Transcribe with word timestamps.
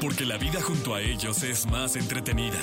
porque 0.00 0.24
la 0.24 0.36
vida 0.36 0.60
junto 0.60 0.94
a 0.94 1.00
ellos 1.00 1.42
es 1.42 1.66
más 1.66 1.96
entretenida. 1.96 2.58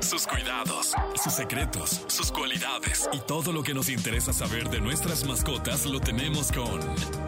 Sus 0.00 0.26
cuidados, 0.26 0.94
sus 1.22 1.32
secretos, 1.32 2.02
sus 2.06 2.30
cualidades 2.32 3.08
y 3.12 3.20
todo 3.20 3.52
lo 3.52 3.62
que 3.62 3.74
nos 3.74 3.88
interesa 3.88 4.32
saber 4.32 4.68
de 4.70 4.80
nuestras 4.80 5.24
mascotas 5.24 5.86
lo 5.86 6.00
tenemos 6.00 6.50
con 6.52 6.80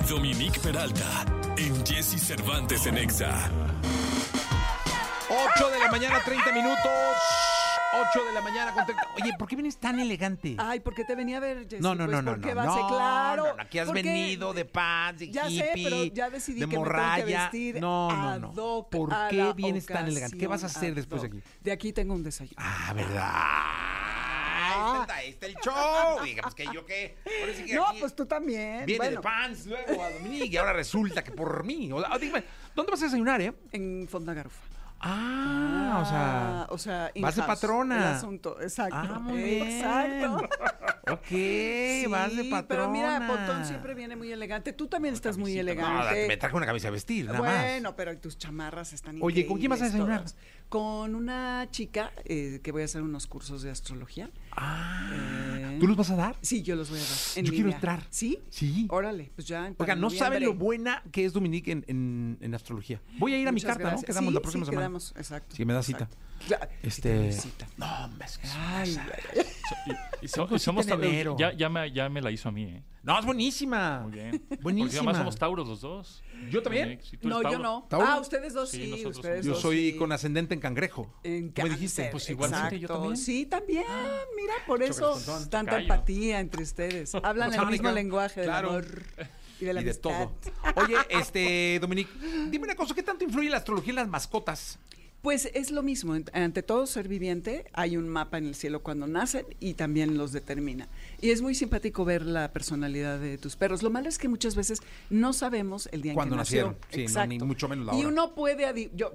Dominique 0.09 0.61
Peralta 0.61 1.24
en 1.56 1.85
Jesse 1.87 2.21
Cervantes 2.21 2.87
en 2.87 2.98
Exa. 2.98 3.51
8 5.28 5.71
de 5.71 5.78
la 5.78 5.90
mañana, 5.90 6.21
30 6.24 6.53
minutos. 6.53 7.56
8 8.10 8.24
de 8.24 8.33
la 8.33 8.40
mañana 8.40 8.72
con 8.72 8.85
30. 8.87 9.08
Oye, 9.22 9.33
¿por 9.38 9.49
qué 9.49 9.56
vienes 9.56 9.78
tan 9.78 9.99
elegante? 9.99 10.56
Ay, 10.58 10.81
porque 10.81 11.04
te 11.04 11.15
venía 11.15 11.38
a 11.38 11.40
ver, 11.40 11.69
Jessy. 11.69 11.83
No, 11.83 11.95
no, 11.95 12.04
pues 12.04 12.17
no, 12.17 12.22
no, 12.22 12.31
porque 12.33 12.49
no. 12.49 12.54
vas 12.56 12.67
a- 12.67 12.81
no, 12.81 12.88
claro. 12.88 13.45
no, 13.46 13.56
no, 13.56 13.63
Aquí 13.63 13.78
has 13.78 13.92
venido 13.92 14.53
de 14.53 14.65
pants, 14.65 15.21
de 15.21 15.31
Ya 15.31 15.49
sé, 15.49 15.71
pero 15.74 16.05
ya 16.05 16.30
decidí 16.30 16.60
de 16.60 16.69
que 16.69 16.78
me 16.78 16.84
tengo 16.84 17.14
que 17.16 17.24
vestir 17.24 17.80
no, 17.80 18.38
no, 18.38 18.52
no. 18.52 18.88
¿Por 18.91 19.10
qué 19.28 19.52
vienes 19.55 19.87
tan 19.87 20.06
elegante? 20.06 20.37
¿Qué 20.37 20.46
vas 20.46 20.62
a 20.62 20.66
hacer 20.66 20.95
después 20.95 21.22
de 21.22 21.28
aquí? 21.28 21.42
De 21.60 21.72
aquí 21.72 21.92
tengo 21.92 22.14
un 22.14 22.22
desayuno. 22.22 22.56
Ah, 22.59 22.92
¿verdad? 22.95 23.32
Ahí 24.69 25.00
está, 25.00 25.14
ahí 25.14 25.28
está 25.30 25.47
el 25.47 25.55
show. 25.56 26.24
Digamos 26.24 26.55
que 26.55 26.64
yo 26.72 26.84
qué. 26.84 27.16
Sí 27.56 27.64
que 27.64 27.74
no, 27.74 27.86
aquí 27.88 28.00
pues 28.00 28.14
tú 28.14 28.27
también. 28.27 28.84
Viene 28.86 28.98
bueno, 28.98 29.16
de 29.16 29.22
pants 29.22 29.66
luego 29.66 30.02
a 30.02 30.10
Dominique 30.10 30.47
y 30.47 30.56
ahora 30.56 30.72
resulta 30.72 31.22
que 31.22 31.33
por 31.33 31.64
mí. 31.64 31.91
O 31.92 32.00
sea, 32.00 32.19
dime, 32.19 32.44
¿dónde 32.74 32.91
vas 32.91 33.00
a 33.02 33.05
desayunar, 33.05 33.41
eh? 33.41 33.52
En 33.72 34.06
Fonda 34.08 34.34
Garufa. 34.34 34.60
Ah, 35.00 35.98
o 36.00 36.05
sea. 36.05 36.62
Ah, 36.62 36.66
o 36.70 36.78
sea, 36.78 37.12
vas 37.20 37.36
de 37.36 37.42
patrona. 37.42 37.96
El 37.96 38.02
asunto, 38.16 38.60
exacto. 38.60 38.96
Ah, 38.98 39.19
muy 39.19 39.42
bien. 39.42 39.66
Exacto. 39.69 40.48
Ok, 41.09 42.10
vas 42.10 42.34
de 42.34 42.42
Sí, 42.42 42.51
patrona. 42.51 42.66
Pero 42.66 42.91
mira, 42.91 43.28
Botón 43.28 43.64
siempre 43.64 43.95
viene 43.95 44.16
muy 44.16 44.33
elegante. 44.33 44.73
Tú 44.73 44.88
también 44.88 45.14
estás 45.14 45.38
muy 45.38 45.55
No, 45.55 45.60
elegante. 45.60 46.27
me 46.27 46.37
traje 46.37 46.56
una 46.56 46.66
camisa 46.66 46.88
de 46.88 46.92
vestir, 46.92 47.27
nada 47.27 47.41
más. 47.41 47.62
Bueno, 47.62 47.95
pero 47.95 48.19
tus 48.19 48.37
chamarras 48.38 48.92
están 48.92 49.19
Oye, 49.23 49.47
¿con 49.47 49.59
quién 49.59 49.70
vas 49.70 49.83
a 49.83 49.84
desayunar? 49.84 50.19
todas. 50.23 50.37
Con 50.69 51.14
una 51.14 51.69
chica 51.70 52.11
eh, 52.24 52.61
que 52.61 52.72
voy 52.72 52.83
a 52.83 52.86
hacer 52.86 53.03
unos 53.03 53.28
cursos 53.28 53.62
de 53.62 53.70
astrología. 53.70 54.30
Ah, 54.50 55.12
Eh, 55.12 55.77
¿tú 55.78 55.86
los 55.86 55.97
vas 55.97 56.11
a 56.11 56.17
dar? 56.17 56.36
Sí, 56.42 56.62
yo 56.64 56.75
los 56.75 56.91
voy 56.91 56.98
a 56.98 57.03
dar. 57.03 57.11
en 57.36 57.45
Yo 57.45 57.52
quiero 57.52 57.70
entrar. 57.70 58.02
¿Sí? 58.11 58.41
Sí. 58.50 58.89
Órale, 58.91 59.30
pues 59.36 59.47
ya. 59.47 59.73
Oiga, 59.77 59.95
no 59.95 60.11
saben 60.11 60.42
lo 60.42 60.55
buena 60.55 61.05
que 61.12 61.25
es 61.25 61.33
Dominique 61.33 61.70
en, 61.70 61.84
en- 61.86 62.39
en 62.41 62.52
astrología. 62.52 63.00
Voy 63.19 63.33
a 63.33 63.39
ir 63.39 63.47
a 63.47 63.52
mi 63.52 63.61
carta, 63.61 63.84
¿no? 63.84 63.91
gracias. 63.91 64.06
Quedamos 64.06 64.30
Sí, 64.30 64.34
la 64.34 64.41
próxima 64.41 64.64
sí, 64.64 64.70
semana. 64.70 64.86
quedamos, 64.86 65.14
exacto. 65.17 65.55
Sí, 65.55 65.64
me 65.64 65.73
da 65.73 65.84
cita. 65.84 66.08
exacto. 66.42 66.75
Este. 66.83 67.30
cita. 67.33 67.69
No, 67.77 68.05
hombre, 68.06 68.27
es 68.27 68.39
que 68.39 68.48
ay, 68.48 68.98
Y, 70.22 70.28
so- 70.28 70.45
Tengo 70.45 70.56
y 70.56 70.59
somos 70.59 70.86
Tauros. 70.86 71.36
Ya, 71.39 71.53
ya, 71.53 71.69
me, 71.69 71.91
ya 71.92 72.09
me 72.09 72.20
la 72.22 72.31
hizo 72.31 72.48
a 72.48 72.53
mí, 72.53 72.64
¿eh? 72.64 72.83
No, 73.03 73.19
es 73.19 73.25
buenísima. 73.25 74.00
Muy 74.00 74.12
bien. 74.12 74.31
Porque 74.48 74.62
Buenísima. 74.62 74.98
además 75.00 75.17
somos 75.19 75.36
Tauros 75.36 75.69
los 75.69 75.81
dos. 75.81 76.25
¿Yo 76.50 76.62
también? 76.62 77.00
No, 77.23 77.42
yo 77.42 77.58
no. 77.58 77.86
¿Tauro? 77.89 78.06
Ah, 78.06 78.19
ustedes 78.20 78.53
dos 78.53 78.70
Sí, 78.70 79.05
ustedes 79.06 79.45
Yo 79.45 79.53
dos 79.53 79.62
soy 79.62 79.92
sí. 79.92 79.97
con 79.97 80.11
ascendente 80.12 80.55
en 80.55 80.61
cangrejo. 80.61 81.12
En 81.23 81.53
¿Tú 81.53 81.62
me 81.62 81.70
dijiste? 81.70 82.08
Pues 82.11 82.28
igualmente, 82.31 82.78
yo 82.81 82.86
exacto. 82.86 83.03
también. 83.03 83.17
Sí, 83.17 83.47
también. 83.47 83.84
Mira, 84.36 84.55
por 84.67 84.83
eso 84.83 85.17
tanta 85.50 85.73
Callo. 85.73 85.83
empatía 85.83 86.41
entre 86.41 86.62
ustedes. 86.62 87.14
Hablan 87.23 87.55
el 87.55 87.67
mismo 87.67 87.91
lenguaje 87.92 88.41
del 88.41 88.48
claro. 88.51 88.70
amor 88.70 88.86
y 89.61 89.64
de 89.64 89.73
la 89.73 89.80
y 89.80 89.84
de 89.84 89.91
amistad. 89.91 90.11
todo. 90.11 90.83
Oye, 90.84 90.97
este, 91.11 91.78
Dominique, 91.80 92.11
dime 92.51 92.64
una 92.64 92.75
cosa, 92.75 92.95
¿qué 92.95 93.03
tanto 93.03 93.25
influye 93.25 93.48
la 93.48 93.58
astrología 93.58 93.91
en 93.92 93.97
las 93.97 94.08
mascotas? 94.08 94.78
Pues 95.27 95.50
es 95.55 95.72
lo 95.72 95.82
mismo. 95.82 96.14
Ant- 96.14 96.30
Ante 96.32 96.62
todo 96.62 96.86
ser 96.86 97.08
viviente, 97.08 97.64
hay 97.72 97.96
un 97.96 98.08
mapa 98.08 98.38
en 98.38 98.46
el 98.46 98.55
cielo 98.55 98.84
cuando 98.84 99.08
nacen 99.08 99.44
y 99.58 99.74
también 99.74 100.16
los 100.16 100.30
determina. 100.30 100.86
Y 101.20 101.30
es 101.30 101.42
muy 101.42 101.56
simpático 101.56 102.05
ver 102.05 102.24
la 102.24 102.52
personalidad 102.52 103.18
de 103.18 103.36
tus 103.36 103.56
perros. 103.56 103.83
Lo 103.83 103.91
malo 103.91 104.08
es 104.08 104.18
que 104.18 104.28
muchas 104.28 104.55
veces 104.55 104.83
no 105.10 105.33
sabemos 105.33 105.88
el 105.91 106.02
día 106.02 106.12
en 106.12 106.18
que 106.18 106.24
nació. 106.27 106.36
nacieron. 106.36 106.77
Sí, 106.91 106.98
no, 106.98 107.02
Exacto. 107.02 107.28
ni 107.28 107.38
mucho 107.41 107.68
menos 107.68 107.86
la 107.86 107.94
Y 107.96 107.98
hora. 108.02 108.08
uno 108.08 108.34
puede, 108.36 108.91
yo, 108.94 109.14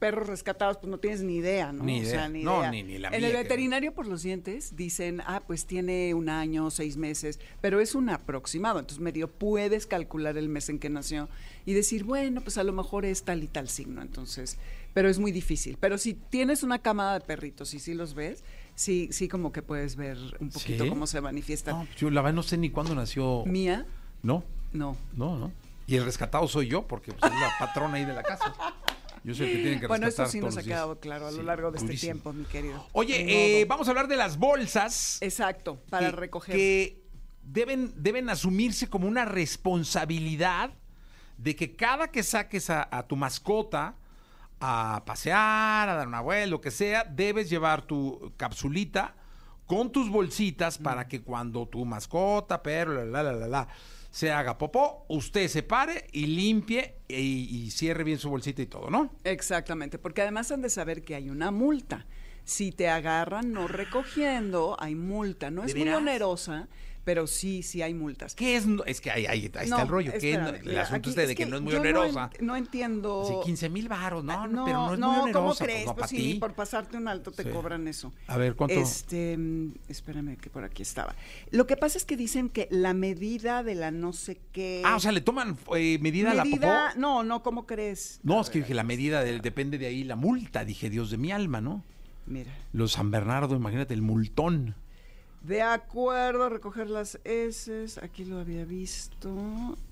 perros 0.00 0.26
rescatados, 0.26 0.78
pues 0.78 0.90
no 0.90 0.98
tienes 0.98 1.20
ni 1.22 1.36
idea, 1.36 1.70
¿no? 1.72 1.84
Ni 1.84 2.00
O 2.00 2.02
idea. 2.02 2.10
sea, 2.10 2.28
ni 2.28 2.42
No, 2.42 2.58
idea. 2.58 2.70
ni- 2.72 2.82
ni 2.82 2.98
la 2.98 3.10
En 3.10 3.20
mía 3.20 3.30
el 3.30 3.36
veterinario 3.36 3.94
por 3.94 4.08
los 4.08 4.24
dientes 4.24 4.74
dicen, 4.74 5.20
ah, 5.24 5.44
pues 5.46 5.66
tiene 5.66 6.14
un 6.14 6.30
año, 6.30 6.68
seis 6.72 6.96
meses, 6.96 7.38
pero 7.60 7.78
es 7.78 7.94
un 7.94 8.08
aproximado. 8.10 8.80
Entonces 8.80 9.00
medio 9.00 9.28
puedes 9.30 9.86
calcular 9.86 10.36
el 10.36 10.48
mes 10.48 10.68
en 10.68 10.80
que 10.80 10.90
nació 10.90 11.28
y 11.64 11.74
decir, 11.74 12.02
bueno, 12.02 12.40
pues 12.40 12.58
a 12.58 12.64
lo 12.64 12.72
mejor 12.72 13.04
es 13.04 13.22
tal 13.22 13.44
y 13.44 13.46
tal 13.46 13.68
signo. 13.68 14.02
Entonces, 14.02 14.58
pero 14.98 15.08
es 15.08 15.20
muy 15.20 15.30
difícil. 15.30 15.76
Pero 15.78 15.96
si 15.96 16.14
tienes 16.14 16.64
una 16.64 16.80
camada 16.80 17.14
de 17.14 17.20
perritos 17.24 17.72
y 17.72 17.78
si 17.78 17.94
los 17.94 18.14
ves, 18.14 18.42
sí, 18.74 19.10
sí 19.12 19.28
como 19.28 19.52
que 19.52 19.62
puedes 19.62 19.94
ver 19.94 20.18
un 20.40 20.50
poquito 20.50 20.82
¿Sí? 20.82 20.90
cómo 20.90 21.06
se 21.06 21.20
manifiestan. 21.20 21.76
No, 21.78 21.86
yo 21.96 22.10
la 22.10 22.20
verdad 22.20 22.34
no 22.34 22.42
sé 22.42 22.56
ni 22.58 22.68
cuándo 22.70 22.96
nació. 22.96 23.44
Mía, 23.46 23.86
No, 24.24 24.42
no. 24.72 24.96
no, 25.14 25.38
no. 25.38 25.52
Y 25.86 25.94
el 25.94 26.04
rescatado 26.04 26.48
soy 26.48 26.66
yo, 26.66 26.84
porque 26.88 27.12
pues, 27.12 27.32
es 27.32 27.38
la 27.38 27.52
patrona 27.60 27.94
ahí 27.94 28.06
de 28.06 28.12
la 28.12 28.24
casa. 28.24 28.52
Yo 29.22 29.36
soy 29.36 29.46
el 29.46 29.52
que 29.56 29.62
tiene 29.62 29.80
que 29.80 29.86
Bueno, 29.86 30.08
eso 30.08 30.26
sí 30.26 30.40
nos 30.40 30.56
ha 30.56 30.64
quedado 30.64 30.98
claro 30.98 31.28
a 31.28 31.30
lo 31.30 31.36
Sí, 31.38 31.42
largo 31.44 31.70
de 31.70 31.78
este 31.78 31.94
tiempo, 31.94 32.32
mi 32.32 32.44
querido. 32.46 32.84
Oye, 32.90 33.60
eh, 33.60 33.64
vamos 33.66 33.86
a 33.86 33.92
hablar 33.92 34.08
de 34.08 34.16
las 34.16 34.36
bolsas. 34.36 35.18
Exacto, 35.20 35.80
para 35.90 36.06
que- 36.10 36.16
recoger. 36.16 36.56
Que 36.56 37.04
deben, 37.44 37.92
deben 38.02 38.28
asumirse 38.30 38.88
como 38.88 39.06
una 39.06 39.24
responsabilidad 39.26 40.72
de 41.36 41.54
que 41.54 41.76
cada 41.76 42.10
que 42.10 42.24
saques 42.24 42.68
a, 42.68 42.88
a 42.90 43.06
tu 43.06 43.14
mascota 43.14 43.94
a 44.60 45.02
pasear, 45.06 45.88
a 45.88 45.94
dar 45.94 46.08
una 46.08 46.20
vuelta, 46.20 46.46
lo 46.46 46.60
que 46.60 46.70
sea, 46.70 47.04
debes 47.04 47.48
llevar 47.50 47.82
tu 47.82 48.32
capsulita 48.36 49.14
con 49.66 49.92
tus 49.92 50.08
bolsitas 50.10 50.78
para 50.78 51.06
que 51.08 51.20
cuando 51.22 51.66
tu 51.68 51.84
mascota, 51.84 52.62
perro, 52.62 52.94
la, 52.94 53.04
la, 53.04 53.22
la, 53.22 53.32
la, 53.32 53.48
la, 53.48 53.68
se 54.10 54.32
haga 54.32 54.56
popó, 54.56 55.04
usted 55.08 55.46
se 55.48 55.62
pare 55.62 56.06
y 56.12 56.26
limpie 56.26 56.96
y, 57.06 57.14
y 57.66 57.70
cierre 57.70 58.02
bien 58.04 58.18
su 58.18 58.30
bolsita 58.30 58.62
y 58.62 58.66
todo, 58.66 58.90
¿no? 58.90 59.10
Exactamente, 59.24 59.98
porque 59.98 60.22
además 60.22 60.50
han 60.50 60.62
de 60.62 60.70
saber 60.70 61.04
que 61.04 61.14
hay 61.14 61.28
una 61.28 61.50
multa. 61.50 62.06
Si 62.44 62.72
te 62.72 62.88
agarran 62.88 63.52
no 63.52 63.68
recogiendo, 63.68 64.74
hay 64.80 64.94
multa. 64.94 65.50
No 65.50 65.60
¿De 65.62 65.68
es 65.68 65.74
muy 65.74 65.84
veras? 65.84 66.00
onerosa, 66.00 66.68
pero 67.04 67.26
sí, 67.26 67.62
sí 67.62 67.80
hay 67.82 67.94
multas. 67.94 68.34
¿Qué 68.34 68.56
es? 68.56 68.66
no- 68.66 68.84
Es 68.84 69.00
que 69.00 69.10
ahí, 69.10 69.24
ahí- 69.26 69.40
ahí 69.40 69.46
está 69.46 69.64
No, 69.66 69.82
el 69.82 69.88
rollo. 69.88 70.10
¿Qué 70.12 70.16
es? 70.18 70.24
espérame, 70.24 70.60
el 70.68 70.78
asunto 70.78 70.96
aquí 70.96 71.08
este 71.10 71.26
de 71.26 71.34
que, 71.34 71.46
no 71.46 71.56
es 71.56 71.62
muy 71.62 71.74
onerosa. 71.74 72.26
No, 72.26 72.38
en- 72.40 72.46
no 72.46 72.56
entiendo. 72.56 73.22
Así, 73.22 73.34
15 73.46 73.68
mil 73.70 73.88
baros, 73.88 74.22
no, 74.24 74.32
Ah, 74.32 74.46
no, 74.46 74.64
pero 74.64 74.78
no 74.78 74.92
es 74.94 74.98
muy 75.00 75.08
onerosa. 75.08 75.32
¿cómo 75.32 75.46
pues, 75.48 75.58
crees? 75.58 75.86
no, 75.86 75.94
Pues, 75.94 76.00
para 76.00 76.08
sí, 76.08 76.34
por 76.38 76.52
pasarte 76.54 76.96
un 76.96 77.08
alto 77.08 77.30
te 77.30 77.42
Sí. 77.44 77.48
cobran 77.50 77.88
eso. 77.88 78.12
A 78.26 78.36
ver, 78.36 78.54
¿cuánto? 78.56 78.74
Este, 78.78 79.36
mm, 79.38 79.72
espérame 79.88 80.36
que 80.36 80.50
por 80.50 80.64
aquí 80.64 80.82
estaba. 80.82 81.14
Lo 81.50 81.66
que 81.66 81.76
pasa 81.76 81.96
es 81.98 82.04
que 82.04 82.16
dicen 82.16 82.48
que 82.50 82.68
la 82.70 82.92
medida 82.94 83.62
de 83.62 83.74
la 83.74 83.90
no 83.90 84.12
sé 84.12 84.38
qué. 84.52 84.82
Ah, 84.84 84.96
o 84.96 85.00
sea, 85.00 85.12
¿le 85.12 85.20
toman 85.20 85.56
eh, 85.76 85.98
medida, 86.00 86.32
a 86.32 86.34
la 86.34 86.44
popó? 86.44 86.66
no, 86.96 87.22
no, 87.24 87.42
¿cómo 87.42 87.66
crees? 87.66 88.20
No, 88.22 88.40
es 88.40 88.50
que 88.50 88.58
dije, 88.58 88.74
la 88.74 88.84
medida 88.84 89.24
del- 89.24 89.40
depende 89.40 89.78
de 89.78 89.86
ahí 89.86 90.04
la 90.04 90.16
multa. 90.16 90.64
Dije, 90.64 90.90
Dios 90.90 91.10
de 91.10 91.16
mi 91.16 91.32
alma, 91.32 91.60
¿no? 91.60 91.82
Mira. 92.26 92.52
Los 92.72 92.92
San 92.92 93.10
Bernardo, 93.10 93.56
imagínate, 93.56 93.94
el 93.94 94.02
multón. 94.02 94.74
De 95.42 95.62
acuerdo, 95.62 96.48
recoger 96.48 96.90
las 96.90 97.18
heces. 97.24 97.98
Aquí 97.98 98.24
lo 98.24 98.38
había 98.40 98.64
visto. 98.64 99.30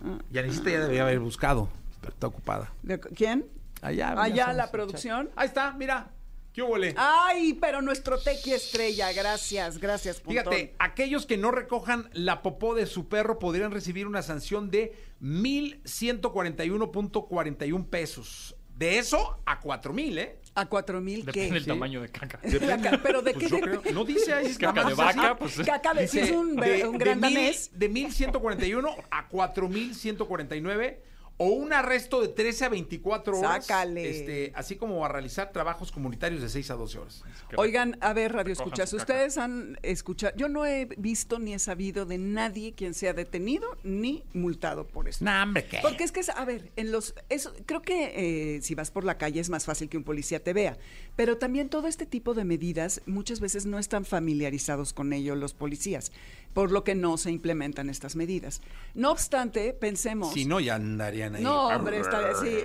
Ah, 0.05 0.19
Yanisita 0.31 0.71
ya 0.71 0.81
debería 0.81 1.03
haber 1.03 1.21
buscado, 1.21 1.69
pero 2.01 2.13
está 2.13 2.27
ocupada. 2.27 2.73
de- 2.83 2.99
¿Quién? 3.01 3.47
Allá, 3.83 4.13
Allá, 4.21 4.35
ya 4.35 4.45
somos 4.45 4.57
la 4.57 4.71
producción. 4.71 5.31
Ahí 5.37 5.47
está, 5.49 5.73
mira. 5.73 6.11
¿Qué 6.53 6.63
huele? 6.63 6.95
Ay, 6.97 7.53
pero 7.61 7.83
nuestro 7.83 8.19
tequi 8.19 8.53
estrella. 8.55 9.13
Gracias, 9.13 9.77
gracias. 9.79 10.21
Pontón. 10.21 10.45
Fíjate, 10.55 10.75
aquellos 10.79 11.27
que 11.27 11.37
no 11.37 11.51
recojan 11.51 12.09
la 12.15 12.41
popó 12.43 12.75
de 12.75 12.87
su 12.87 13.09
perro 13.09 13.39
podrían 13.39 13.71
recibir 13.73 14.07
una 14.07 14.23
sanción 14.23 14.71
de 14.71 14.95
1,141.41 15.21 17.87
pesos. 17.89 18.57
De 18.77 18.99
eso 18.99 19.39
a 19.47 19.61
4,000, 19.61 20.19
¿eh? 20.19 20.39
A 20.57 20.65
cuatro 20.67 21.01
mil, 21.03 21.25
Depende 21.25 21.49
¿qué? 21.49 21.53
del 21.55 21.63
Sí. 21.65 21.69
tamaño 21.69 22.01
de 22.01 22.09
caca. 22.09 22.39
Ca- 22.41 23.01
pero 23.03 23.21
de 23.23 23.33
Pues 23.35 23.45
qué 23.45 23.51
yo 23.51 23.57
depende? 23.57 23.79
creo- 23.81 23.93
no 23.95 24.05
dice 24.05 24.33
ahí. 24.33 24.47
Es 24.47 24.59
caca 24.59 24.85
de 24.85 24.95
vaca, 24.95 25.37
pues. 25.39 25.57
Caca 25.65 25.93
de 25.95 26.09
si 26.09 26.19
es 26.19 26.31
un, 26.31 26.57
de, 26.57 26.87
un 26.87 26.97
de 26.97 27.05
gran 27.05 27.21
mil- 27.21 27.35
danés. 27.35 27.71
de 27.75 27.89
1141 27.91 28.97
a 29.11 29.29
4149 29.29 31.03
o 31.39 31.47
un 31.49 31.73
arresto 31.73 32.21
de 32.21 32.29
13 32.29 32.65
a 32.65 32.69
24 32.71 33.39
horas. 33.39 33.67
Sácale. 33.67 34.09
Este, 34.09 34.53
así 34.55 34.77
como 34.77 35.05
a 35.05 35.09
realizar 35.09 35.53
trabajos 35.53 35.93
comunitarios 35.93 36.41
de 36.41 36.49
6 36.49 36.71
a 36.71 36.75
12 36.75 36.99
horas. 36.99 37.25
Oigan, 37.57 37.99
a 38.01 38.13
ver, 38.13 38.33
Radio 38.33 38.53
Escuchas, 38.53 38.93
ustedes 38.93 39.37
han 39.37 39.79
escuchado, 39.83 40.35
yo 40.37 40.49
no 40.49 40.65
he 40.65 40.87
visto 40.97 41.39
ni 41.39 41.55
he 41.55 41.59
sabido 41.59 42.07
de 42.07 42.19
nadie 42.19 42.73
quien 42.73 42.95
sea 42.95 43.13
detenido 43.13 43.77
ni 43.85 44.25
multado 44.33 44.87
por 44.87 45.09
esto. 45.09 45.25
No, 45.25 45.43
hombre, 45.43 45.67
¿qué? 45.67 45.79
Porque 45.83 46.05
es 46.05 46.13
que, 46.13 46.23
a 46.35 46.45
ver, 46.45 46.71
en 46.77 46.91
los, 46.91 47.15
eso, 47.29 47.53
creo 47.67 47.83
que 47.83 48.57
eh, 48.57 48.63
si 48.63 48.75
vas 48.75 48.91
por 48.91 49.05
la 49.05 49.19
calle 49.19 49.41
es 49.41 49.51
más 49.51 49.65
fácil 49.67 49.89
que 49.89 49.97
un 49.97 50.05
policía 50.05 50.43
te 50.43 50.53
vea, 50.53 50.79
pero 51.17 51.37
también 51.37 51.69
todo 51.69 51.89
este 51.89 52.07
tipo 52.07 52.35
de 52.35 52.45
medidas 52.45 53.03
muchas 53.07 53.41
veces 53.41 53.67
no 53.67 53.79
están 53.79 54.05
familiarizados 54.05 54.93
con 54.93 55.13
ello 55.13 55.35
los 55.35 55.55
policías, 55.55 56.13
por 56.55 56.73
lo 56.73 56.85
que 56.85 56.95
no 56.95 57.19
se 57.19 57.31
implementan 57.31 57.91
estas 57.91 58.17
medidas. 58.17 58.63
No 58.95 59.11
obstante, 59.11 59.75
pensemos... 59.75 60.33
Si 60.33 60.45
no, 60.45 60.61
ya 60.61 60.77
andarían 60.77 61.26
ahí. 61.35 61.43
No, 61.43 61.69
hombre, 61.69 61.99
está, 62.01 62.35
sí, 62.41 62.59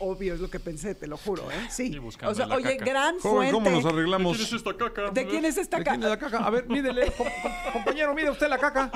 obvio 0.00 0.34
es 0.34 0.40
lo 0.40 0.50
que 0.50 0.60
pensé, 0.60 0.94
te 0.94 1.06
lo 1.06 1.16
juro, 1.16 1.50
¿eh? 1.50 1.68
Sí. 1.70 1.92
Y 1.92 1.98
buscando 1.98 2.32
O 2.32 2.34
sea, 2.34 2.46
la 2.46 2.56
oye, 2.56 2.76
caca. 2.76 2.90
gran 2.90 3.18
Joven, 3.20 3.36
fuente. 3.50 3.52
¿cómo 3.52 3.70
nos 3.70 3.84
arreglamos? 3.84 4.52
esta 4.52 4.76
caca? 4.76 5.10
¿De 5.10 5.26
quién 5.26 5.44
es 5.44 5.56
esta 5.56 5.78
¿De 5.78 5.84
quién 5.84 6.02
es 6.02 6.08
la 6.08 6.18
caca? 6.18 6.32
caca? 6.38 6.46
A 6.46 6.50
ver, 6.50 6.66
mídele, 6.68 7.12
com- 7.12 7.26
com- 7.42 7.72
compañero, 7.72 8.14
mide 8.14 8.30
usted 8.30 8.48
la 8.48 8.58
caca 8.58 8.90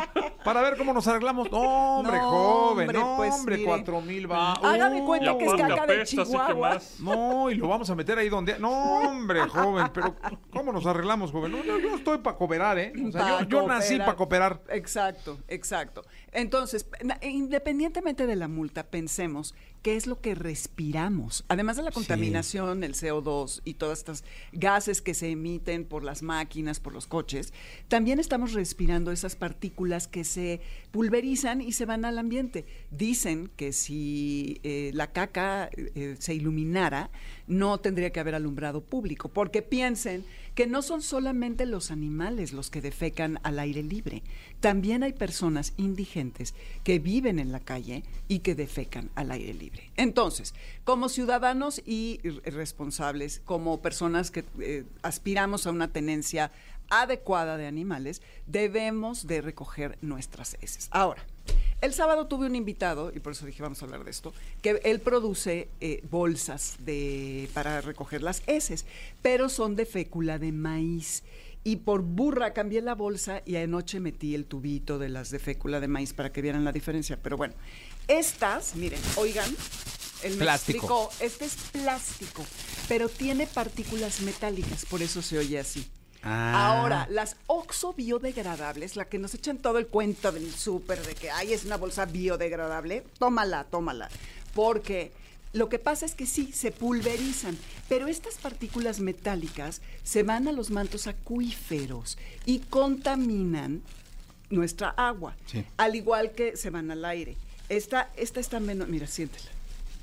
para 0.45 0.61
ver 0.63 0.77
cómo 0.77 0.93
nos 0.93 1.07
arreglamos. 1.07 1.51
No, 1.51 1.99
hombre, 1.99 2.17
No, 2.19 2.31
joven, 2.31 2.89
hombre, 2.89 2.99
no, 2.99 3.17
pues, 3.17 3.35
hombre, 3.35 3.65
cuatro 3.65 4.01
mil 4.01 4.31
va. 4.31 4.53
Hágame 4.55 5.01
Uh, 5.03 5.07
cuenta 5.07 5.37
que 5.39 5.45
es 5.45 5.53
caca 5.55 5.67
de 5.75 5.81
apesta, 5.81 6.25
Chihuahua. 6.25 6.79
No, 7.01 7.51
y 7.51 7.55
lo 7.55 7.69
vamos 7.69 7.89
a 7.91 7.95
meter 7.95 8.19
ahí 8.19 8.29
donde. 8.29 8.59
No, 8.59 8.71
hombre, 9.01 9.41
joven, 9.49 9.89
pero 9.93 10.17
¿cómo 10.51 10.73
nos 10.73 10.87
arreglamos, 10.87 11.31
joven? 11.31 11.53
No, 11.53 11.65
yo 11.65 11.79
no 11.79 11.97
estoy 11.97 12.19
para 12.19 12.37
cooperar, 12.37 12.79
¿eh? 12.79 12.93
O 13.07 13.13
sea, 13.13 13.21
Pa' 13.23 13.41
yo, 13.43 13.61
yo 13.63 13.67
nací 13.67 13.99
para 13.99 14.15
cooperar. 14.17 14.63
Exacto, 14.71 15.39
exacto. 15.49 16.05
Entonces, 16.33 16.87
independientemente 17.23 18.27
de 18.27 18.37
la 18.37 18.49
multa, 18.49 18.85
pensemos 18.97 19.55
qué 19.83 19.95
es 19.95 20.07
lo 20.07 20.23
que 20.23 20.35
respiramos. 20.35 21.45
Además 21.49 21.77
de 21.77 21.83
la 21.83 21.91
contaminación, 21.91 22.83
el 22.83 22.95
CO2 22.95 23.61
y 23.63 23.75
todas 23.75 23.99
estas 23.99 24.25
gases 24.53 25.03
que 25.03 25.13
se 25.13 25.29
emiten 25.31 25.85
por 25.85 26.03
las 26.03 26.23
máquinas, 26.23 26.81
por 26.81 26.95
los 26.95 27.07
coches, 27.07 27.53
también 27.89 28.19
estamos 28.19 28.55
respirando 28.55 29.13
esas 29.13 29.37
partículas 29.37 30.09
que 30.09 30.25
se 30.25 30.63
pulverizan 30.93 31.61
y 31.61 31.73
se 31.73 31.85
van 31.85 32.07
al 32.07 32.19
ambiente. 32.19 32.65
Dicen 32.91 33.51
que 33.55 33.75
si 33.75 34.61
eh, 34.63 34.93
la 34.95 35.13
caca 35.13 35.69
eh, 35.75 36.17
se 36.19 36.35
iluminara, 36.35 37.11
no 37.47 37.79
tendría 37.79 38.11
que 38.11 38.21
haber 38.21 38.35
alumbrado 38.35 38.83
público, 38.83 39.29
porque 39.29 39.63
piensen 39.63 40.25
que 40.55 40.67
no 40.67 40.83
son 40.83 41.03
solamente 41.03 41.67
los 41.67 41.91
animales 41.91 42.53
los 42.53 42.71
que 42.71 42.81
defecan 42.81 43.39
al 43.43 43.59
aire 43.59 43.83
libre, 43.83 44.23
también 44.61 45.03
hay 45.03 45.13
personas 45.13 45.75
indigentes 45.77 46.55
que 46.83 46.99
viven 46.99 47.39
en 47.39 47.53
la 47.53 47.61
calle 47.61 48.05
y 48.29 48.39
que 48.41 48.55
defecan 48.55 49.11
al 49.15 49.31
aire 49.31 49.55
libre. 49.55 49.91
Entonces, 49.97 50.55
como 50.85 51.09
ciudadanos 51.09 51.83
y 51.85 52.21
responsables, 52.45 53.43
como 53.45 53.83
personas 53.83 54.31
que 54.31 54.45
eh, 54.61 54.85
aspiramos 55.03 55.67
a 55.67 55.71
una 55.71 55.93
tenencia 55.93 56.51
adecuada 56.89 57.57
de 57.57 57.67
animales, 57.67 58.23
debemos 58.47 59.27
de 59.27 59.43
recoger 59.43 59.99
nuestras 60.01 60.55
heces. 60.61 60.89
Ahora, 60.91 61.25
el 61.81 61.93
sábado 61.93 62.27
tuve 62.27 62.47
un 62.47 62.57
invitado, 62.57 63.13
y 63.15 63.21
por 63.21 63.33
eso 63.33 63.47
dije 63.47 63.63
vamos 63.63 63.83
a 63.83 63.85
hablar 63.85 64.05
de 64.05 64.11
esto, 64.11 64.33
que 64.63 64.81
él 64.85 65.01
produce 65.01 65.69
eh, 65.81 66.03
bolsas 66.11 66.77
de, 66.81 67.49
para 67.53 67.81
recoger 67.81 68.23
las 68.23 68.43
heces, 68.47 68.87
pero 69.23 69.49
son 69.49 69.77
de 69.77 69.87
fécula 69.87 70.39
de 70.39 70.53
maíz. 70.53 71.23
Y 71.65 71.77
por 71.77 72.03
burra 72.03 72.53
cambié 72.53 72.81
la 72.81 72.95
bolsa 72.95 73.43
y 73.45 73.57
anoche 73.57 73.99
metí 73.99 74.37
el 74.37 74.47
tubito 74.47 75.01
de 75.01 75.09
las 75.09 75.31
de 75.31 75.41
fécula 75.41 75.81
de 75.81 75.89
maíz 75.89 76.13
para 76.13 76.31
que 76.31 76.41
vieran 76.41 76.65
la 76.65 76.71
diferencia. 76.71 77.21
Pero 77.21 77.37
bueno, 77.37 77.55
estas, 78.07 78.77
miren, 78.77 79.01
oigan, 79.17 79.53
el 80.23 80.35
Plástico. 80.37 81.11
este 81.19 81.45
es 81.45 81.57
plástico, 81.73 82.45
pero 82.89 83.09
tiene 83.09 83.47
partículas 83.49 84.21
metálicas, 84.21 84.87
por 84.87 85.03
eso 85.03 85.23
se 85.23 85.39
oye 85.39 85.59
así. 85.59 85.87
Ah. 86.29 86.79
Ahora, 86.81 87.07
las 87.09 87.37
oxo 87.47 87.93
biodegradables, 87.93 88.97
la 88.97 89.05
que 89.05 89.19
nos 89.19 89.33
echan 89.35 89.59
todo 89.59 89.79
el 89.79 89.87
cuento 89.87 90.33
del 90.33 90.53
súper 90.53 91.01
de 91.07 91.15
que 91.15 91.31
ay, 91.31 91.53
es 91.53 91.65
una 91.65 91.77
bolsa 91.77 92.05
biodegradable, 92.05 93.05
tómala, 93.19 93.63
tómala. 93.65 94.09
Porque 94.55 95.13
lo 95.53 95.69
que 95.69 95.79
pasa 95.79 96.05
es 96.05 96.15
que 96.17 96.27
sí, 96.27 96.51
se 96.53 96.73
pulverizan, 96.73 97.57
pero 97.89 98.09
estas 98.09 98.35
partículas 98.35 98.99
metálicas 98.99 99.81
se 100.03 100.25
van 100.25 100.49
a 100.49 100.53
los 100.53 100.71
mantos 100.71 101.07
acuíferos 101.07 102.19
y 102.45 102.59
contaminan 102.59 103.83
nuestra 104.51 104.91
agua, 104.91 105.37
Sí. 105.47 105.65
al 105.77 105.95
igual 105.95 106.33
que 106.33 106.57
se 106.57 106.71
van 106.71 106.91
al 106.91 107.05
aire. 107.05 107.37
Esta, 107.69 108.11
esta 108.17 108.41
está 108.41 108.59
menos, 108.61 108.89
mira, 108.89 109.07
siéntela. 109.07 109.51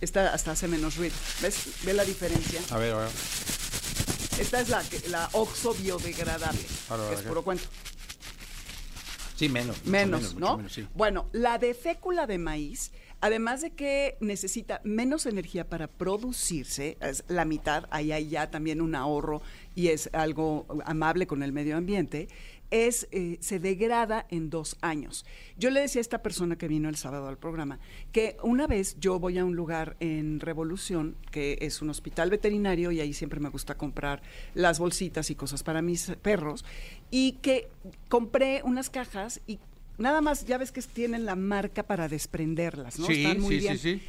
Esta 0.02 0.34
hasta 0.34 0.52
hace 0.52 0.68
menos 0.68 0.98
ruido. 0.98 1.16
¿Ves? 1.42 1.84
¿Ve 1.84 1.94
la 1.94 2.04
diferencia? 2.04 2.62
A 2.72 2.78
ver, 2.78 2.94
a 2.94 2.98
ver. 3.00 3.10
Esta 4.40 4.62
es 4.62 4.70
la, 4.70 4.84
la 5.10 5.30
oxo 5.34 5.74
biodegradable, 5.76 6.60
Ahora, 6.90 7.10
que 7.10 7.16
es 7.16 7.22
puro 7.22 7.44
cuento. 7.44 7.64
Sí, 9.36 9.50
menos. 9.50 9.78
mucho 9.80 9.90
Menos, 9.92 10.22
mucho 10.34 10.40
¿no? 10.40 10.58
menos, 10.58 10.74
sí. 10.74 10.88
Bueno, 10.96 11.28
la 11.32 11.58
de 11.58 11.74
fécula 11.74 12.28
de 12.28 12.38
maíz, 12.38 12.92
además 13.22 13.62
de 13.62 13.72
que 13.72 14.18
necesita 14.22 14.82
menos 14.84 15.26
energía 15.26 15.68
para 15.70 15.88
producirse, 15.88 16.98
es 17.02 17.24
la 17.28 17.46
mitad, 17.46 17.86
ahí 17.90 18.12
hay 18.12 18.30
ya 18.30 18.50
también 18.52 18.82
un 18.82 18.96
ahorro 18.96 19.42
y 19.76 19.90
es 19.90 20.10
algo 20.14 20.66
amable 20.86 21.28
con 21.28 21.42
el 21.44 21.52
medio 21.52 21.78
ambiente, 21.78 22.28
es, 22.74 23.08
eh, 23.12 23.38
se 23.40 23.60
degrada 23.60 24.26
en 24.30 24.50
dos 24.50 24.78
años. 24.82 25.26
Yo 25.58 25.70
le 25.70 25.82
decía 25.82 26.00
a 26.00 26.02
esta 26.02 26.24
persona 26.24 26.58
que 26.58 26.68
vino 26.68 26.90
el 26.90 26.96
sábado 26.96 27.28
al 27.28 27.38
programa 27.38 27.80
que 28.12 28.36
una 28.42 28.66
vez 28.66 28.98
yo 29.00 29.20
voy 29.20 29.38
a 29.38 29.46
un 29.46 29.56
lugar 29.56 29.96
en 30.00 30.40
Revolución, 30.40 31.16
que 31.32 31.60
es 31.62 31.84
un 31.84 31.92
hospital 31.92 32.32
veterinario, 32.32 32.92
y 32.92 33.00
ahí 33.00 33.14
siempre 33.14 33.40
me 33.40 33.50
gusta 33.50 33.76
comprar 33.76 34.24
las 34.56 34.80
bolsitas 34.80 35.30
y 35.30 35.36
cosas 35.36 35.62
para 35.62 35.84
mis 35.84 36.12
perros, 36.24 36.66
y 37.12 37.34
que 37.44 37.68
compré 38.10 38.62
unas 38.64 38.90
cajas 38.90 39.40
y 39.46 39.60
nada 40.00 40.22
más, 40.22 40.46
ya 40.46 40.58
ves 40.58 40.72
que 40.72 40.82
tienen 40.82 41.26
la 41.26 41.36
marca 41.36 41.84
para 41.84 42.08
desprenderlas, 42.10 42.98
¿no? 42.98 43.06
Sí, 43.06 43.24
Están 43.24 43.40
muy 43.40 43.56
sí, 43.56 43.60
bien. 43.62 43.78
sí, 43.78 44.00
sí. 44.00 44.04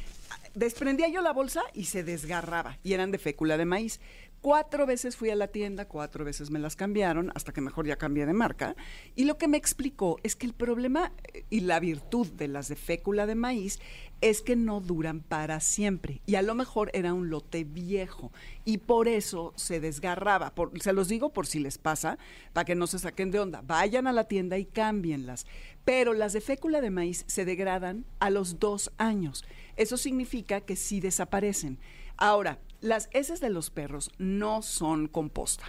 Desprendía 0.55 1.07
yo 1.09 1.21
la 1.21 1.33
bolsa 1.33 1.61
y 1.73 1.85
se 1.85 2.03
desgarraba, 2.03 2.79
y 2.83 2.93
eran 2.93 3.11
de 3.11 3.19
fécula 3.19 3.57
de 3.57 3.65
maíz. 3.65 3.99
Cuatro 4.45 4.85
veces 4.85 5.17
fui 5.17 5.31
a 5.31 5.35
la 5.35 5.47
tienda, 5.47 5.87
cuatro 5.87 6.23
veces 6.23 6.51
me 6.51 6.59
las 6.59 6.75
cambiaron, 6.75 7.31
hasta 7.33 7.51
que 7.51 7.61
mejor 7.61 7.87
ya 7.87 7.95
cambié 7.95 8.27
de 8.27 8.33
marca. 8.33 8.75
Y 9.15 9.23
lo 9.23 9.39
que 9.39 9.47
me 9.47 9.57
explicó 9.57 10.19
es 10.21 10.35
que 10.35 10.45
el 10.45 10.53
problema 10.53 11.11
eh, 11.33 11.45
y 11.49 11.61
la 11.61 11.79
virtud 11.79 12.27
de 12.27 12.47
las 12.47 12.67
de 12.67 12.75
fécula 12.75 13.25
de 13.25 13.33
maíz 13.33 13.79
es 14.21 14.43
que 14.43 14.55
no 14.55 14.81
duran 14.81 15.21
para 15.21 15.59
siempre. 15.61 16.21
Y 16.27 16.35
a 16.35 16.43
lo 16.43 16.53
mejor 16.53 16.91
era 16.93 17.15
un 17.15 17.31
lote 17.31 17.63
viejo. 17.63 18.31
Y 18.65 18.77
por 18.77 19.07
eso 19.07 19.51
se 19.55 19.79
desgarraba. 19.79 20.53
Se 20.79 20.93
los 20.93 21.07
digo 21.07 21.33
por 21.33 21.47
si 21.47 21.57
les 21.57 21.79
pasa, 21.79 22.19
para 22.53 22.65
que 22.65 22.75
no 22.75 22.85
se 22.85 22.99
saquen 22.99 23.31
de 23.31 23.39
onda. 23.39 23.63
Vayan 23.65 24.05
a 24.05 24.13
la 24.13 24.25
tienda 24.25 24.59
y 24.59 24.65
cámbienlas. 24.65 25.47
Pero 25.85 26.13
las 26.13 26.33
de 26.33 26.41
fécula 26.41 26.81
de 26.81 26.91
maíz 26.91 27.23
se 27.25 27.45
degradan 27.45 28.05
a 28.19 28.29
los 28.29 28.59
dos 28.59 28.91
años. 28.99 29.43
Eso 29.75 29.97
significa 29.97 30.61
que 30.61 30.75
sí 30.75 30.99
desaparecen. 30.99 31.79
Ahora, 32.17 32.59
las 32.81 33.09
heces 33.11 33.39
de 33.39 33.49
los 33.49 33.69
perros 33.69 34.11
no 34.17 34.61
son 34.61 35.07
composta. 35.07 35.65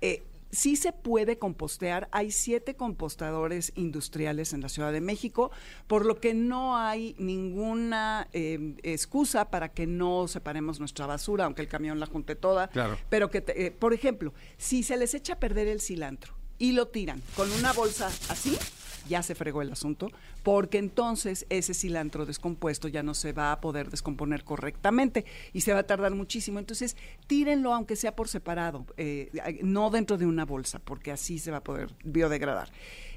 Eh, 0.00 0.22
sí 0.50 0.76
se 0.76 0.92
puede 0.92 1.38
compostear. 1.38 2.08
Hay 2.10 2.30
siete 2.30 2.74
compostadores 2.74 3.72
industriales 3.76 4.52
en 4.52 4.62
la 4.62 4.68
Ciudad 4.68 4.92
de 4.92 5.00
México, 5.00 5.50
por 5.86 6.06
lo 6.06 6.20
que 6.20 6.32
no 6.34 6.76
hay 6.76 7.14
ninguna 7.18 8.28
eh, 8.32 8.74
excusa 8.82 9.50
para 9.50 9.70
que 9.72 9.86
no 9.86 10.26
separemos 10.28 10.78
nuestra 10.80 11.06
basura, 11.06 11.44
aunque 11.44 11.62
el 11.62 11.68
camión 11.68 12.00
la 12.00 12.06
junte 12.06 12.34
toda. 12.34 12.68
Claro. 12.68 12.96
Pero 13.10 13.30
que, 13.30 13.40
te- 13.40 13.66
eh, 13.66 13.70
por 13.70 13.92
ejemplo, 13.92 14.32
si 14.56 14.82
se 14.82 14.96
les 14.96 15.14
echa 15.14 15.34
a 15.34 15.38
perder 15.38 15.68
el 15.68 15.80
cilantro 15.80 16.34
y 16.58 16.72
lo 16.72 16.88
tiran 16.88 17.22
con 17.36 17.50
una 17.52 17.72
bolsa 17.72 18.06
así, 18.28 18.56
ya 19.08 19.22
se 19.22 19.34
fregó 19.34 19.62
el 19.62 19.72
asunto, 19.72 20.10
porque 20.42 20.78
entonces 20.78 21.46
ese 21.48 21.74
cilantro 21.74 22.26
descompuesto 22.26 22.88
ya 22.88 23.02
no 23.02 23.14
se 23.14 23.32
va 23.32 23.52
a 23.52 23.60
poder 23.60 23.90
descomponer 23.90 24.44
correctamente 24.44 25.24
y 25.52 25.62
se 25.62 25.72
va 25.72 25.80
a 25.80 25.86
tardar 25.86 26.14
muchísimo. 26.14 26.58
Entonces, 26.58 26.96
tírenlo 27.26 27.74
aunque 27.74 27.96
sea 27.96 28.14
por 28.14 28.28
separado, 28.28 28.86
eh, 28.96 29.60
no 29.62 29.90
dentro 29.90 30.18
de 30.18 30.26
una 30.26 30.44
bolsa, 30.44 30.78
porque 30.78 31.10
así 31.10 31.38
se 31.38 31.50
va 31.50 31.58
a 31.58 31.64
poder 31.64 31.94
biodegradar. 32.04 32.70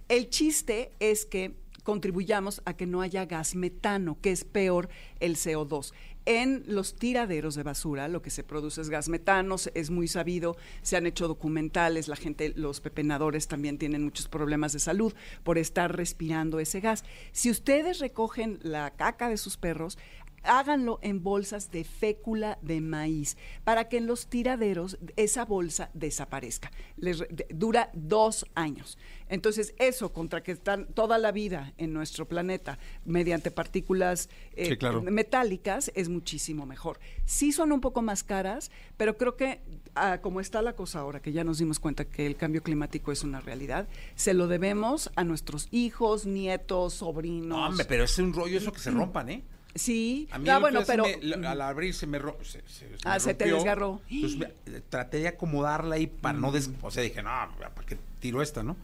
El 0.08 0.30
chiste 0.30 0.92
es 1.00 1.26
que 1.26 1.54
contribuyamos 1.84 2.62
a 2.66 2.74
que 2.74 2.86
no 2.86 3.02
haya 3.02 3.26
gas 3.26 3.56
metano, 3.56 4.18
que 4.22 4.32
es 4.32 4.44
peor 4.44 4.90
el 5.20 5.36
CO2. 5.36 5.94
En 6.26 6.64
los 6.68 6.94
tiraderos 6.96 7.56
de 7.56 7.64
basura 7.64 8.08
lo 8.08 8.22
que 8.22 8.30
se 8.30 8.44
produce 8.44 8.80
es 8.82 8.90
gas 8.90 9.10
metano, 9.10 9.56
es 9.74 9.90
muy 9.90 10.08
sabido, 10.08 10.56
se 10.84 10.96
han 10.96 11.08
hecho 11.08 11.28
documentales, 11.28 12.08
la 12.08 12.16
gente, 12.16 12.54
los 12.56 12.80
pepenadores 12.80 13.48
también 13.48 13.80
tienen 13.80 14.04
muchos 14.04 14.28
problemas 14.28 14.72
de 14.74 14.80
salud 14.80 15.16
por 15.44 15.58
estar 15.58 15.96
respirando 15.96 16.60
ese 16.60 16.80
gas. 16.80 17.04
Si 17.32 17.50
ustedes 17.50 17.98
recogen 17.98 18.60
la 18.62 18.92
caca 18.92 19.30
de 19.30 19.38
sus 19.38 19.58
perros, 19.58 19.98
háganlo 20.44 21.00
en 21.02 21.24
bolsas 21.24 21.72
de 21.72 21.84
fécula 21.84 22.58
de 22.62 22.82
maíz 22.82 23.38
para 23.64 23.88
que 23.90 23.98
en 23.98 24.08
los 24.08 24.28
tiraderos 24.28 24.98
esa 25.16 25.46
bolsa 25.46 25.90
desaparezca. 25.94 26.72
Les 26.98 27.20
de- 27.20 27.48
dura 27.54 27.90
dos 27.94 28.46
años. 28.56 28.98
Entonces, 29.30 29.74
eso 29.78 30.12
contra 30.12 30.44
que 30.44 30.52
están 30.52 30.88
toda 30.88 31.18
la 31.18 31.32
vida 31.32 31.74
en 31.78 31.94
nuestro 31.94 32.28
planeta 32.28 32.78
mediante 33.06 33.50
partículas 33.50 34.30
eh, 34.56 34.66
Sí, 34.66 34.78
claro. 34.78 35.02
metálicas 35.02 35.92
es 35.96 36.10
muchísimo 36.10 36.66
mejor. 36.66 37.00
Sí 37.26 37.52
son 37.54 37.72
un 37.72 37.80
poco 37.80 38.02
más 38.02 38.24
caras, 38.24 38.72
pero 38.98 39.18
creo 39.18 39.38
que 39.38 39.62
ah, 39.96 40.20
como 40.22 40.42
está 40.42 40.62
la 40.62 40.74
cosa 40.74 41.00
ahora, 41.00 41.22
que 41.22 41.32
ya 41.32 41.44
nos 41.46 41.60
dimos 41.60 41.80
cuenta 41.80 42.06
que 42.06 42.26
el 42.28 42.36
cambio 42.36 42.62
climático 42.62 43.12
es 43.14 43.24
una 43.24 43.40
realidad, 43.40 43.88
se 44.16 44.34
lo 44.34 44.48
debemos 44.48 45.10
a 45.16 45.24
nuestros 45.24 45.68
hijos, 45.72 46.26
nietos, 46.26 46.96
sobrinos. 46.96 47.48
No, 47.58 47.68
hombre, 47.68 47.86
pero 47.86 48.04
es 48.04 48.18
un 48.20 48.34
rollo 48.34 48.58
eso 48.58 48.72
que 48.74 48.80
se 48.80 48.92
rompan, 48.92 49.30
¿eh? 49.30 49.44
Sí, 49.76 50.28
A 50.32 50.38
mí 50.40 50.50
ah, 50.50 50.60
bueno, 50.60 50.82
pero 50.86 51.06
me- 51.38 51.48
al 51.48 51.62
abrir 51.62 51.94
se 51.94 52.06
me, 52.08 52.20
ro- 52.20 52.38
se, 52.44 52.62
se- 52.68 52.90
se 52.90 52.96
Ah, 53.06 53.14
me 53.16 53.20
se 53.22 53.34
te 53.34 53.46
rompió. 53.46 53.56
desgarró. 53.58 54.02
Entonces 54.10 54.38
me- 54.40 54.54
eh, 54.78 54.82
traté 54.90 55.18
de 55.20 55.28
acomodarla 55.30 55.96
ahí 55.96 56.08
para 56.08 56.38
no 56.38 56.52
des... 56.52 56.70
O 56.82 56.92
sea, 56.92 57.04
dije, 57.04 57.24
no, 57.24 57.30
¿para 57.60 57.86
qué 57.88 57.98
tiro 58.20 58.42
esta, 58.42 58.64
no? 58.64 58.76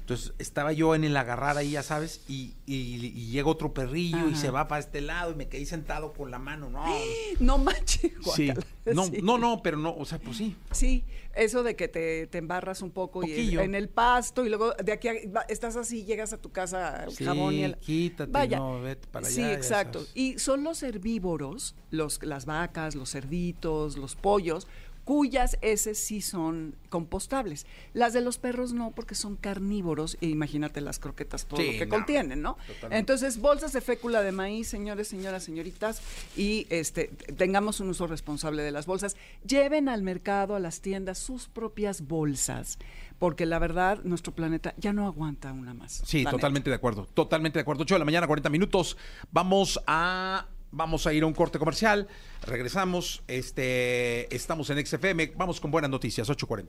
Entonces 0.00 0.34
estaba 0.38 0.72
yo 0.74 0.94
en 0.94 1.04
el 1.04 1.16
agarrar 1.16 1.56
ahí, 1.56 1.70
ya 1.70 1.82
sabes, 1.82 2.20
y, 2.28 2.52
y- 2.66 2.96
y 3.06 3.28
llega 3.30 3.48
otro 3.48 3.72
perrillo 3.72 4.28
y 4.28 4.32
Ajá. 4.32 4.36
se 4.40 4.50
va 4.50 4.68
para 4.68 4.80
este 4.80 5.00
lado 5.00 5.32
y 5.32 5.34
me 5.34 5.48
quedé 5.48 5.64
sentado 5.64 6.12
con 6.12 6.30
la 6.30 6.38
mano. 6.38 6.68
No, 6.68 6.84
No 7.40 7.56
manches, 7.56 8.12
sí. 8.34 8.52
No, 8.94 9.04
Sí. 9.06 9.20
no, 9.22 9.38
no, 9.38 9.62
pero 9.62 9.76
no, 9.78 9.94
o 9.96 10.04
sea, 10.04 10.18
pues 10.18 10.36
sí. 10.36 10.56
Sí, 10.70 11.04
eso 11.34 11.62
de 11.62 11.74
que 11.74 11.88
te, 11.88 12.26
te 12.26 12.38
embarras 12.38 12.82
un 12.82 12.90
poco 12.90 13.24
y 13.26 13.56
en 13.58 13.74
el 13.74 13.88
pasto 13.88 14.44
y 14.44 14.48
luego 14.50 14.72
de 14.74 14.92
aquí 14.92 15.08
a- 15.08 15.14
estás 15.48 15.76
así, 15.76 16.04
llegas 16.04 16.32
a 16.32 16.38
tu 16.38 16.52
casa, 16.52 17.06
Sí, 17.10 17.24
jabón 17.24 17.54
y 17.54 17.64
el... 17.64 17.76
quítate, 17.78 18.30
Vaya. 18.30 18.58
no, 18.58 18.80
vete 18.82 19.08
para 19.08 19.26
allá. 19.26 19.34
Sí, 19.34 19.42
exacto. 19.42 20.04
Y 20.14 20.38
son 20.38 20.64
los 20.64 20.82
herbívoros, 20.82 21.74
los, 21.90 22.22
las 22.22 22.44
vacas, 22.46 22.94
los 22.94 23.10
cerditos, 23.10 23.96
los 23.96 24.16
pollos, 24.16 24.66
cuyas 25.04 25.58
heces 25.60 25.98
sí 25.98 26.20
son 26.20 26.76
compostables. 26.88 27.66
Las 27.92 28.12
de 28.12 28.20
los 28.20 28.38
perros 28.38 28.72
no, 28.72 28.90
porque 28.92 29.14
son 29.14 29.36
carnívoros. 29.36 30.16
E 30.20 30.26
imagínate 30.26 30.80
las 30.80 30.98
croquetas, 30.98 31.46
todo 31.46 31.60
Sí, 31.60 31.72
lo 31.72 31.78
que 31.78 31.86
no, 31.86 31.94
contienen, 31.94 32.42
¿no? 32.42 32.54
totalmente. 32.66 32.96
Entonces, 32.98 33.38
bolsas 33.38 33.72
de 33.72 33.80
fécula 33.80 34.22
de 34.22 34.32
maíz, 34.32 34.68
señores, 34.68 35.08
señoras, 35.08 35.44
señoritas, 35.44 36.00
y 36.36 36.66
este 36.70 37.08
tengamos 37.36 37.80
un 37.80 37.88
uso 37.90 38.06
responsable 38.06 38.62
de 38.62 38.70
las 38.72 38.86
bolsas. 38.86 39.16
Lleven 39.46 39.88
al 39.88 40.02
mercado, 40.02 40.54
a 40.54 40.60
las 40.60 40.80
tiendas, 40.80 41.18
sus 41.18 41.48
propias 41.48 42.06
bolsas, 42.06 42.78
porque 43.18 43.46
la 43.46 43.58
verdad, 43.58 44.00
nuestro 44.04 44.32
planeta 44.34 44.74
ya 44.78 44.92
no 44.92 45.06
aguanta 45.06 45.52
una 45.52 45.74
más. 45.74 46.02
Sí, 46.04 46.24
totalmente 46.24 46.70
de 46.70 46.76
acuerdo. 46.76 47.06
Totalmente 47.14 47.58
de 47.58 47.62
acuerdo. 47.62 47.82
8 47.82 47.94
de 47.96 47.98
la 48.00 48.04
mañana, 48.04 48.26
40 48.26 48.48
minutos. 48.50 48.96
Vamos 49.30 49.80
a. 49.86 50.46
Vamos 50.74 51.06
a 51.06 51.12
ir 51.12 51.22
a 51.22 51.26
un 51.26 51.34
corte 51.34 51.58
comercial. 51.60 52.08
Regresamos. 52.42 53.22
Este, 53.28 54.34
estamos 54.34 54.68
en 54.70 54.84
XFM. 54.84 55.32
Vamos 55.36 55.60
con 55.60 55.70
buenas 55.70 55.90
noticias, 55.90 56.28
8.40. 56.28 56.66